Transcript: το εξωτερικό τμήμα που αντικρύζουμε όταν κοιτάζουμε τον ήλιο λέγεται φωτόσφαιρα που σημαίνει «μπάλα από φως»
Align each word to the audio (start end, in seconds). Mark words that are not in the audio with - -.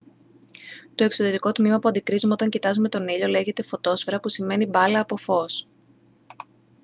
το 0.95 1.03
εξωτερικό 1.03 1.51
τμήμα 1.51 1.79
που 1.79 1.87
αντικρύζουμε 1.87 2.33
όταν 2.33 2.49
κοιτάζουμε 2.49 2.89
τον 2.89 3.07
ήλιο 3.07 3.27
λέγεται 3.27 3.61
φωτόσφαιρα 3.61 4.19
που 4.19 4.29
σημαίνει 4.29 4.65
«μπάλα 4.65 4.99
από 4.99 5.17
φως» 5.17 5.67